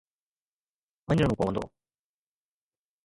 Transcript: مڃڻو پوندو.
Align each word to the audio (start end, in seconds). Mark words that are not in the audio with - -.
مڃڻو 1.07 1.35
پوندو. 1.39 1.63